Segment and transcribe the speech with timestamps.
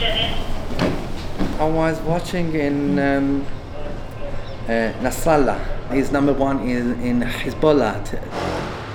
[0.00, 3.46] I was watching in um,
[4.64, 5.92] uh, Nasrallah.
[5.92, 7.98] He's number one in, in Hezbollah.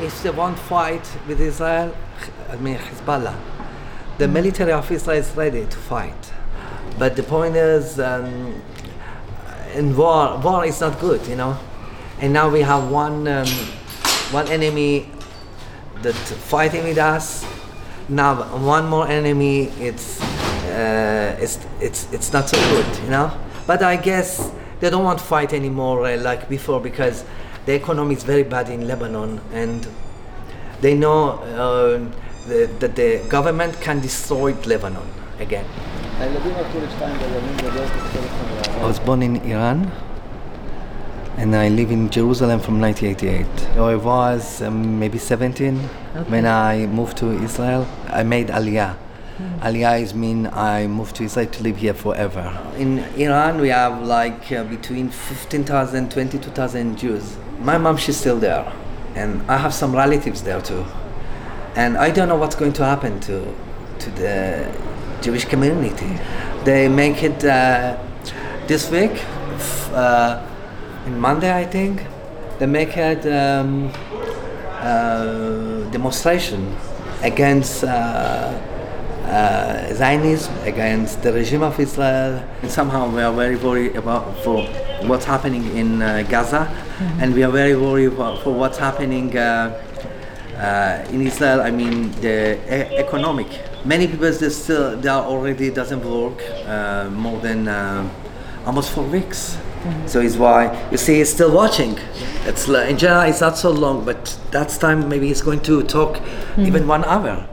[0.02, 1.94] If they want fight with Israel,
[2.50, 3.38] I mean Hezbollah,
[4.18, 6.32] the military of Israel is ready to fight.
[6.98, 8.62] But the point is, um,
[9.76, 11.58] in war, war is not good, you know.
[12.22, 13.48] And now we have one, um,
[14.32, 15.10] one enemy
[16.02, 17.44] that fighting with us.
[18.08, 19.64] Now one more enemy.
[19.80, 20.22] It's,
[20.66, 23.32] uh, it's, it's, it's not so good, you know.
[23.68, 27.24] But I guess they don't want to fight anymore uh, like before because
[27.66, 29.88] the economy is very bad in Lebanon and
[30.82, 32.00] they know uh,
[32.48, 35.08] the, that the government can destroy Lebanon
[35.40, 35.66] again.
[36.20, 36.28] I
[38.86, 39.92] was born in Iran
[41.38, 43.78] and I live in Jerusalem from 1988.
[43.78, 45.78] I was um, maybe 17
[46.28, 47.88] when I moved to Israel.
[48.08, 48.96] I made Aliyah.
[49.62, 52.56] Aliyah mean I moved to Israel to live here forever.
[52.78, 57.36] In Iran, we have like uh, between 15,000 22,000 Jews.
[57.60, 58.72] My mom, she's still there,
[59.16, 60.86] and I have some relatives there too.
[61.76, 63.56] And I don't know what's going to happen to
[64.00, 64.72] to the
[65.22, 66.20] Jewish community.
[66.64, 67.98] They make it uh,
[68.68, 69.24] this week,
[69.94, 70.46] uh,
[71.08, 72.04] in Monday, I think.
[72.60, 73.92] They make it um,
[74.80, 76.76] uh, demonstration
[77.24, 77.84] against.
[79.24, 82.44] Uh, Zionism against the regime of Israel.
[82.62, 84.64] And somehow we are very worried about for
[85.08, 86.68] what's happening in uh, Gaza,
[87.22, 89.82] and we are very worried about, for what's happening uh,
[90.58, 91.62] uh, in Israel.
[91.62, 93.48] I mean the e- economic.
[93.86, 98.08] Many people they still they are already doesn't work uh, more than uh,
[98.66, 99.58] almost four weeks.
[100.06, 101.98] So it's why you see he's still watching.
[102.46, 106.20] It's in general it's not so long, but that's time maybe he's going to talk
[106.58, 107.48] even one hour.